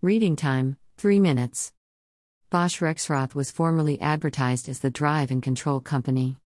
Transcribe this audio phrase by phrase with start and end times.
[0.00, 1.72] Reading time 3 minutes.
[2.50, 6.36] Bosch Rexroth was formerly advertised as the Drive and Control Company.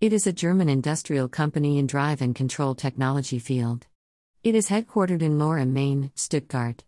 [0.00, 3.86] It is a German industrial company in drive and control technology field.
[4.42, 6.82] It is headquartered in Lohr Main, Stuttgart.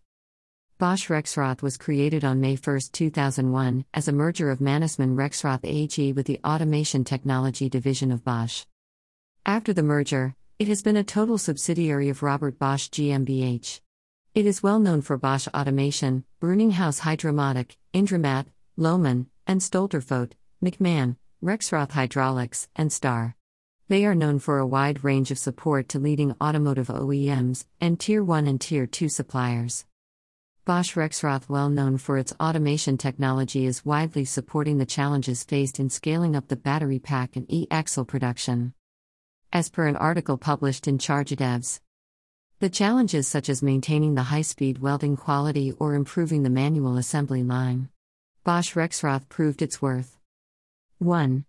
[0.77, 6.13] Bosch Rexroth was created on May 1, 2001, as a merger of Mannesmann Rexroth AG
[6.15, 8.65] with the Automation Technology division of Bosch.
[9.47, 13.79] After the merger, it has been a total subsidiary of Robert Bosch GmbH.
[14.39, 18.47] It is well known for Bosch Automation, Bruninghaus Hydromatik, Indramat,
[18.79, 23.35] Lohmann, and Stolterfoht, Mecman, Rexroth Hydraulics, and Star.
[23.89, 28.23] They are known for a wide range of support to leading automotive OEMs and Tier
[28.23, 29.87] 1 and Tier 2 suppliers.
[30.65, 35.91] Bosch Rexroth, well known for its automation technology, is widely supporting the challenges faced in
[35.91, 38.73] scaling up the battery pack and e axle production.
[39.53, 41.81] As per an article published in Charged EVs,
[42.61, 47.43] the challenges such as maintaining the high speed welding quality or improving the manual assembly
[47.43, 47.89] line.
[48.45, 50.19] Bosch Rexroth proved its worth.
[50.99, 51.45] 1.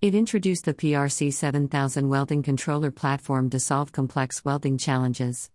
[0.00, 5.50] It introduced the PRC 7000 welding controller platform to solve complex welding challenges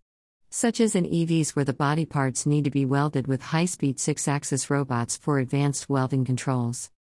[0.56, 4.00] such as in EVs where the body parts need to be welded with high speed
[4.00, 6.92] 6 axis robots for advanced welding controls.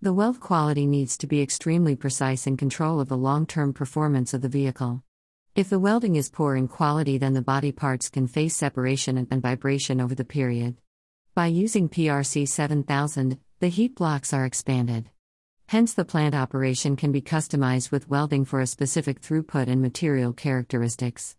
[0.00, 4.32] The weld quality needs to be extremely precise in control of the long term performance
[4.32, 5.02] of the vehicle.
[5.54, 9.42] If the welding is poor in quality, then the body parts can face separation and
[9.42, 10.78] vibration over the period.
[11.34, 15.10] By using PRC 7000, the heat blocks are expanded.
[15.66, 20.32] Hence, the plant operation can be customized with welding for a specific throughput and material
[20.32, 21.36] characteristics.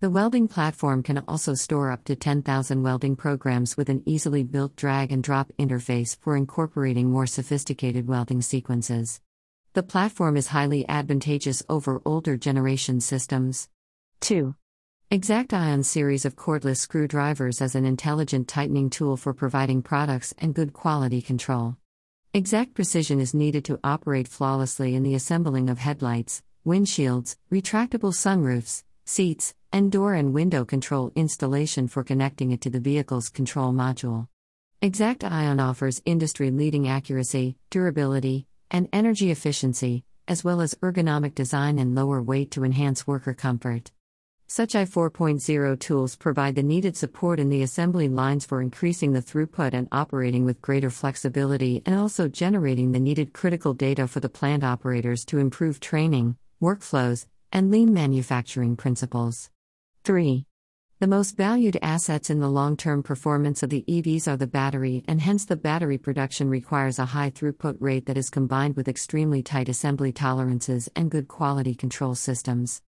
[0.00, 4.74] The welding platform can also store up to 10,000 welding programs with an easily built
[4.74, 9.20] drag and drop interface for incorporating more sophisticated welding sequences.
[9.74, 13.70] The platform is highly advantageous over older generation systems.
[14.20, 14.54] 2.
[15.10, 20.54] Exact Ion series of cordless screwdrivers as an intelligent tightening tool for providing products and
[20.54, 21.78] good quality control.
[22.34, 28.84] Exact precision is needed to operate flawlessly in the assembling of headlights, windshields, retractable sunroofs,
[29.06, 34.28] seats, and door and window control installation for connecting it to the vehicle's control module.
[34.82, 41.78] Exact Ion offers industry leading accuracy, durability, and energy efficiency, as well as ergonomic design
[41.78, 43.92] and lower weight to enhance worker comfort.
[44.48, 49.22] Such I 4.0 tools provide the needed support in the assembly lines for increasing the
[49.22, 54.28] throughput and operating with greater flexibility and also generating the needed critical data for the
[54.28, 59.50] plant operators to improve training, workflows, and lean manufacturing principles.
[60.04, 60.44] 3.
[61.02, 65.02] The most valued assets in the long term performance of the EVs are the battery,
[65.08, 69.42] and hence the battery production requires a high throughput rate that is combined with extremely
[69.42, 72.82] tight assembly tolerances and good quality control systems.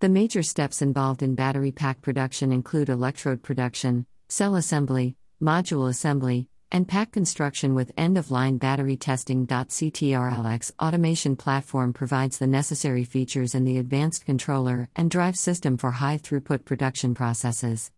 [0.00, 6.48] The major steps involved in battery pack production include electrode production, cell assembly, module assembly,
[6.70, 9.46] and pack construction with end of line battery testing.
[9.46, 15.92] CTRLX automation platform provides the necessary features in the advanced controller and drive system for
[15.92, 17.90] high throughput production processes.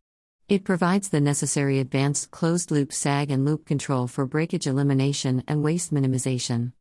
[0.49, 5.63] It provides the necessary advanced closed loop sag and loop control for breakage elimination and
[5.63, 6.73] waste minimization.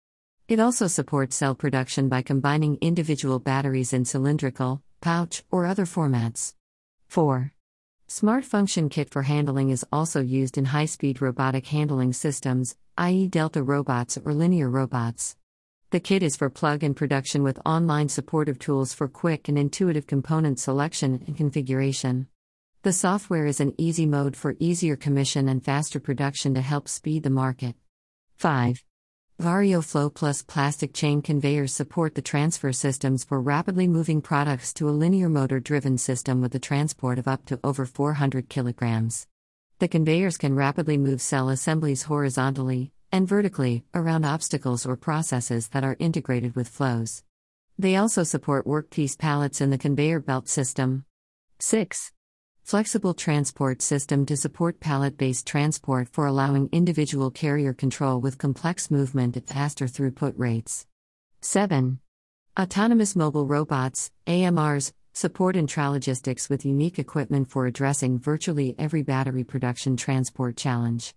[0.48, 6.56] It also supports cell production by combining individual batteries in cylindrical, pouch, or other formats.
[7.10, 7.54] 4.
[8.12, 13.28] Smart Function Kit for handling is also used in high speed robotic handling systems, i.e.,
[13.28, 15.36] Delta robots or linear robots.
[15.92, 20.08] The kit is for plug in production with online supportive tools for quick and intuitive
[20.08, 22.26] component selection and configuration.
[22.82, 27.22] The software is an easy mode for easier commission and faster production to help speed
[27.22, 27.76] the market.
[28.38, 28.84] 5.
[29.40, 34.92] VarioFlow Plus plastic chain conveyors support the transfer systems for rapidly moving products to a
[34.92, 39.28] linear motor driven system with a transport of up to over 400 kilograms.
[39.80, 45.86] The conveyors can rapidly move cell assemblies horizontally and vertically around obstacles or processes that
[45.86, 47.24] are integrated with flows.
[47.78, 51.06] They also support workpiece pallets in the conveyor belt system.
[51.60, 52.12] 6
[52.70, 58.92] flexible transport system to support pallet based transport for allowing individual carrier control with complex
[58.92, 60.86] movement at faster throughput rates.
[61.42, 61.98] 7.
[62.60, 69.98] Autonomous mobile robots, AMRs, support intralogistics with unique equipment for addressing virtually every battery production
[69.98, 71.16] transport challenge.